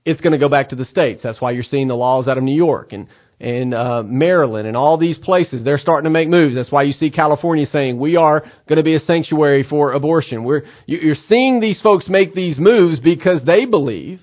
[0.05, 1.21] it's going to go back to the states.
[1.23, 3.07] That's why you're seeing the laws out of New York and
[3.39, 5.63] and uh, Maryland and all these places.
[5.63, 6.53] They're starting to make moves.
[6.55, 10.43] That's why you see California saying we are going to be a sanctuary for abortion.
[10.43, 14.19] We're you're seeing these folks make these moves because they believe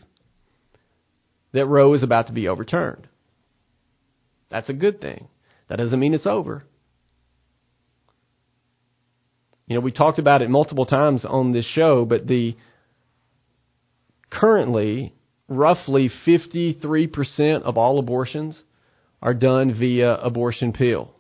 [1.57, 3.07] that Roe is about to be overturned.
[4.51, 5.29] That's a good thing.
[5.69, 6.65] That doesn't mean it's over.
[9.67, 12.57] You know, we talked about it multiple times on this show, but the
[14.31, 15.15] currently
[15.49, 18.63] roughly 53% of all abortions
[19.21, 21.13] are done via abortion pill.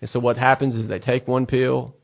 [0.00, 1.96] And so what happens is they take one pill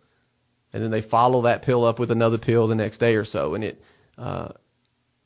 [0.73, 3.55] and then they follow that pill up with another pill the next day or so
[3.55, 3.83] and it
[4.17, 4.49] uh,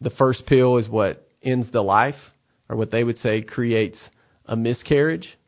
[0.01, 2.15] the first pill is what ends the life
[2.69, 3.99] or what they would say creates
[4.47, 5.39] a miscarriage.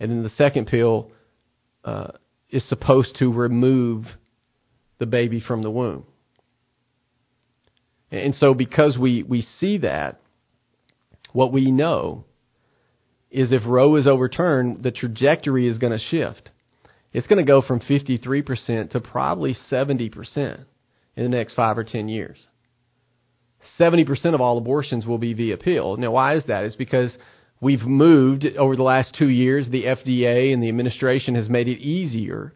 [0.00, 1.10] And then the second pill
[1.84, 2.12] uh,
[2.50, 4.06] is supposed to remove
[4.98, 6.04] the baby from the womb.
[8.10, 10.20] And so, because we, we see that,
[11.32, 12.24] what we know
[13.30, 16.50] is if Roe is overturned, the trajectory is going to shift.
[17.12, 20.64] It's going to go from 53% to probably 70%
[21.16, 22.38] in the next five or 10 years.
[23.78, 25.96] 70% of all abortions will be via pill.
[25.96, 26.64] Now, why is that?
[26.64, 27.16] It's because
[27.60, 31.80] we've moved over the last two years, the FDA and the administration has made it
[31.80, 32.54] easier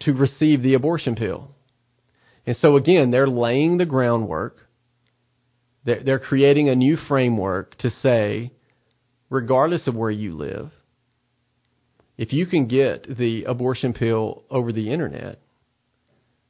[0.00, 1.50] to receive the abortion pill.
[2.46, 4.56] And so again, they're laying the groundwork.
[5.84, 8.52] They're, they're creating a new framework to say,
[9.28, 10.70] regardless of where you live,
[12.16, 15.40] if you can get the abortion pill over the internet,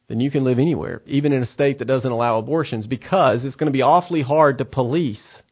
[0.09, 3.57] then you can live anywhere, even in a state that doesn't allow abortions, because it's
[3.57, 5.43] going to be awfully hard to police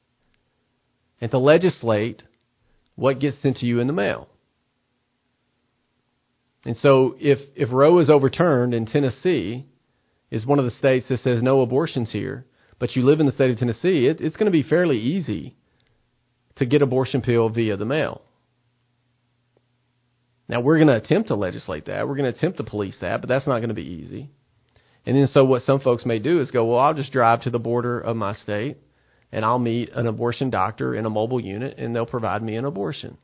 [1.20, 2.22] and to legislate
[2.94, 4.28] what gets sent to you in the mail.
[6.64, 9.66] And so if, if Roe is overturned in Tennessee,
[10.30, 12.46] is one of the states that says no abortions here,
[12.78, 15.54] but you live in the state of Tennessee, it, it's going to be fairly easy
[16.56, 18.22] to get abortion pill via the mail.
[20.48, 22.08] Now we're going to attempt to legislate that.
[22.08, 24.30] We're going to attempt to police that, but that's not going to be easy.
[25.06, 27.50] And then so what some folks may do is go, well, I'll just drive to
[27.50, 28.78] the border of my state
[29.30, 32.64] and I'll meet an abortion doctor in a mobile unit and they'll provide me an
[32.64, 33.16] abortion.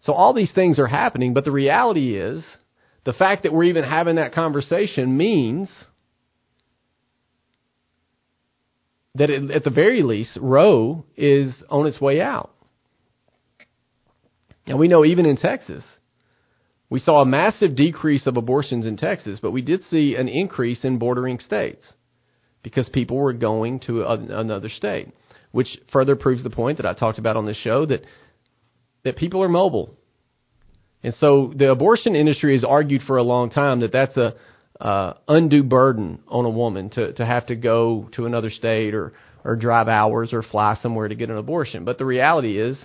[0.00, 2.42] So all these things are happening, but the reality is
[3.04, 5.68] the fact that we're even having that conversation means
[9.14, 12.50] that it, at the very least, Roe is on its way out.
[14.66, 15.84] And we know even in Texas,
[16.90, 20.84] we saw a massive decrease of abortions in Texas, but we did see an increase
[20.84, 21.84] in bordering states
[22.64, 25.08] because people were going to a, another state,
[25.52, 28.04] which further proves the point that I talked about on this show that
[29.04, 29.96] that people are mobile.
[31.02, 34.34] And so the abortion industry has argued for a long time that that's a
[34.78, 39.12] uh, undue burden on a woman to to have to go to another state or
[39.44, 41.84] or drive hours or fly somewhere to get an abortion.
[41.84, 42.76] But the reality is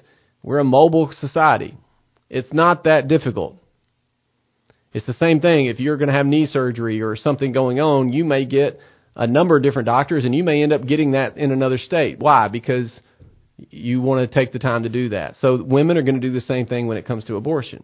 [0.43, 1.75] we're a mobile society.
[2.29, 3.57] It's not that difficult.
[4.95, 5.65] It's the same thing.
[5.65, 8.79] If you're going to have knee surgery or something going on, you may get
[9.13, 12.17] a number of different doctors and you may end up getting that in another state.
[12.17, 12.47] Why?
[12.47, 12.97] Because
[13.57, 15.35] you want to take the time to do that.
[15.41, 17.83] So women are going to do the same thing when it comes to abortion.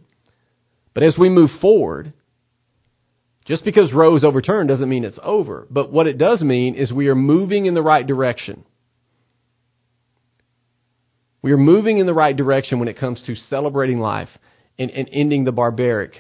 [0.94, 2.14] But as we move forward,
[3.44, 5.68] just because Roe is overturned doesn't mean it's over.
[5.70, 8.64] But what it does mean is we are moving in the right direction.
[11.42, 14.30] We are moving in the right direction when it comes to celebrating life
[14.80, 16.14] and, and ending the barbaric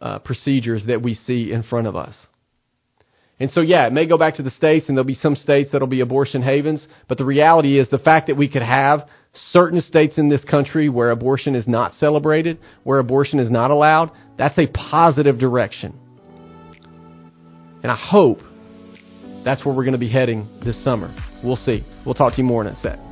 [0.00, 2.14] uh, procedures that we see in front of us.
[3.38, 5.70] And so, yeah, it may go back to the states, and there'll be some states
[5.72, 6.86] that'll be abortion havens.
[7.08, 9.08] But the reality is, the fact that we could have
[9.50, 14.10] certain states in this country where abortion is not celebrated, where abortion is not allowed,
[14.36, 15.98] that's a positive direction.
[17.82, 18.40] And I hope
[19.42, 21.14] that's where we're going to be heading this summer.
[21.42, 21.82] We'll see.
[22.04, 23.09] We'll talk to you more in a sec.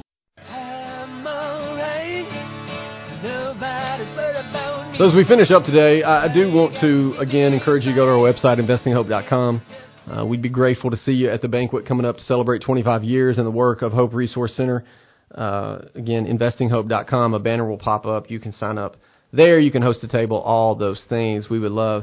[4.99, 8.05] So as we finish up today, I do want to again encourage you to go
[8.05, 9.63] to our website, investinghope.com.
[10.11, 13.05] Uh, we'd be grateful to see you at the banquet coming up to celebrate 25
[13.05, 14.85] years in the work of Hope Resource Center.
[15.33, 17.33] Uh, again, investinghope.com.
[17.33, 18.29] A banner will pop up.
[18.29, 18.97] You can sign up
[19.33, 19.61] there.
[19.61, 20.39] You can host a table.
[20.39, 21.49] All those things.
[21.49, 22.03] We would love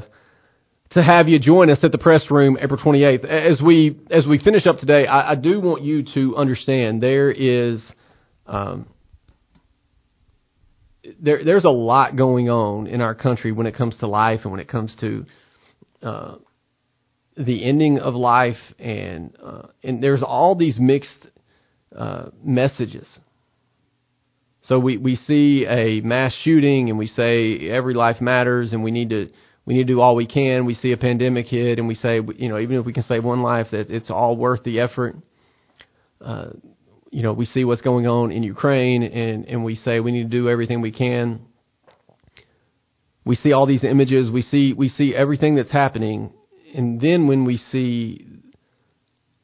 [0.92, 3.26] to have you join us at the press room April 28th.
[3.26, 7.30] As we as we finish up today, I, I do want you to understand there
[7.30, 7.82] is
[8.46, 8.86] um,
[11.20, 14.50] there there's a lot going on in our country when it comes to life and
[14.50, 15.26] when it comes to
[16.02, 16.36] uh,
[17.36, 21.26] the ending of life and uh, and there's all these mixed
[21.96, 23.06] uh, messages.
[24.62, 28.90] So we, we see a mass shooting and we say every life matters and we
[28.90, 29.30] need to
[29.64, 30.64] we need to do all we can.
[30.64, 33.24] We see a pandemic hit and we say you know even if we can save
[33.24, 35.16] one life that it's all worth the effort.
[36.20, 36.50] Uh,
[37.10, 40.30] you know we see what's going on in Ukraine and and we say we need
[40.30, 41.40] to do everything we can.
[43.24, 44.30] We see all these images.
[44.30, 46.32] We see we see everything that's happening,
[46.74, 48.26] and then when we see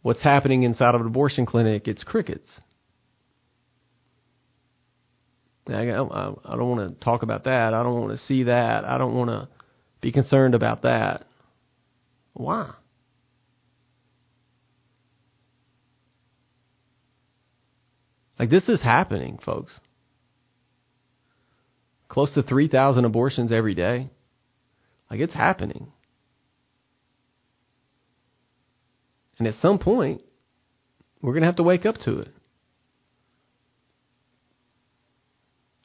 [0.03, 2.49] what's happening inside of an abortion clinic, it's crickets.
[5.69, 7.73] I, I don't want to talk about that.
[7.73, 8.85] I don't want to see that.
[8.85, 9.49] I don't want to
[10.01, 11.27] be concerned about that.
[12.35, 12.73] Why?
[18.43, 19.71] Like this is happening, folks.
[22.09, 24.11] Close to 3,000 abortions every day.
[25.09, 25.93] Like it's happening.
[29.39, 30.23] And at some point,
[31.21, 32.31] we're going to have to wake up to it.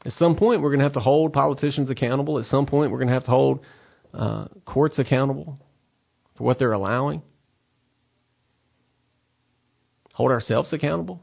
[0.04, 2.40] At some point, we're going to have to hold politicians accountable.
[2.40, 3.60] At some point, we're going to have to hold
[4.16, 5.60] uh, courts accountable
[6.36, 7.22] for what they're allowing.
[10.16, 11.22] Hold ourselves accountable.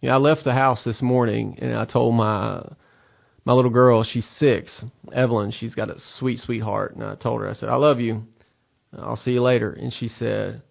[0.00, 2.62] Yeah, I left the house this morning and I told my
[3.44, 4.70] my little girl, she's six,
[5.12, 7.98] Evelyn, she's got a sweet, sweet heart, and I told her, I said, I love
[7.98, 8.24] you.
[8.96, 9.72] I'll see you later.
[9.72, 10.62] And she said,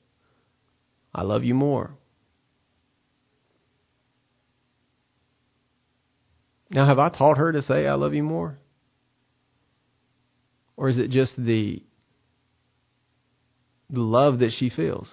[1.14, 1.92] I love you more.
[6.70, 8.60] Now, have I taught her to say, I love you more?
[10.78, 11.82] Or is it just the,
[13.90, 15.10] the love that she feels?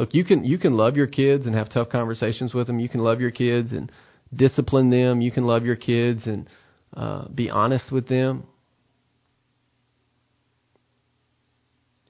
[0.00, 2.78] Look, you can you can love your kids and have tough conversations with them.
[2.78, 3.92] You can love your kids and
[4.34, 5.20] discipline them.
[5.20, 6.48] You can love your kids and
[6.96, 8.44] uh, be honest with them.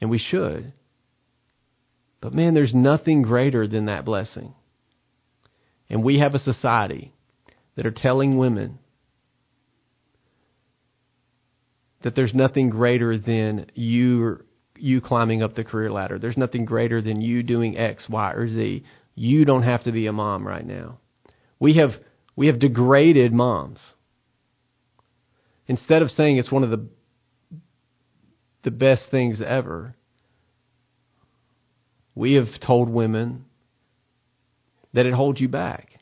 [0.01, 0.73] And we should.
[2.21, 4.55] But man, there's nothing greater than that blessing.
[5.89, 7.13] And we have a society
[7.75, 8.79] that are telling women
[12.05, 14.45] that there's nothing greater than you
[14.81, 16.19] you climbing up the career ladder.
[16.19, 18.85] There's nothing greater than you doing X, Y, or Z.
[19.15, 20.99] You don't have to be a mom right now.
[21.59, 21.91] We have
[22.37, 23.79] we have degraded moms.
[25.67, 26.87] Instead of saying it's one of the
[28.63, 29.97] the best things ever.
[32.15, 33.47] We have told women
[34.93, 36.01] that it holds you back.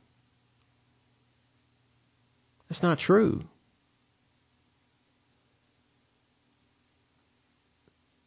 [2.69, 3.45] That's not true.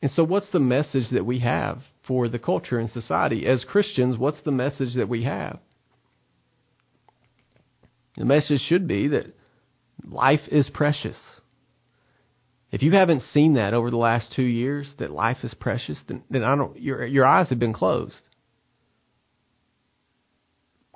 [0.01, 3.45] And so, what's the message that we have for the culture and society?
[3.45, 5.59] As Christians, what's the message that we have?
[8.17, 9.35] The message should be that
[10.03, 11.17] life is precious.
[12.71, 16.23] If you haven't seen that over the last two years, that life is precious, then,
[16.29, 16.79] then I don't.
[16.79, 18.21] Your your eyes have been closed.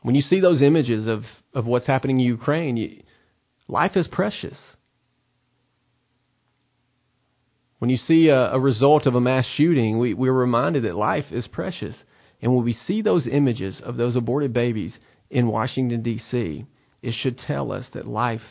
[0.01, 3.03] When you see those images of of what's happening in Ukraine, you,
[3.67, 4.57] life is precious.
[7.79, 11.25] When you see a, a result of a mass shooting, we, we're reminded that life
[11.31, 11.95] is precious.
[12.41, 14.97] And when we see those images of those aborted babies
[15.29, 16.65] in Washington, D.C.,
[17.01, 18.41] it should tell us that life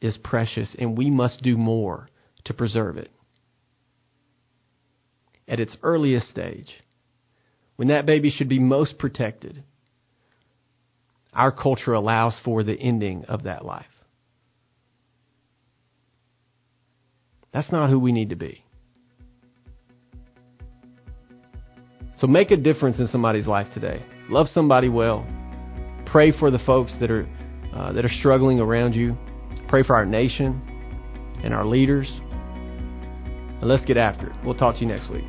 [0.00, 2.08] is precious and we must do more
[2.44, 3.10] to preserve it.
[5.46, 6.72] At its earliest stage,
[7.76, 9.62] when that baby should be most protected,
[11.32, 13.86] our culture allows for the ending of that life.
[17.54, 18.64] That's not who we need to be.
[22.18, 24.04] So make a difference in somebody's life today.
[24.28, 25.26] Love somebody well.
[26.06, 27.28] Pray for the folks that are
[27.74, 29.16] uh, that are struggling around you.
[29.68, 30.60] Pray for our nation
[31.42, 32.08] and our leaders.
[32.10, 34.36] And let's get after it.
[34.44, 35.24] We'll talk to you next week.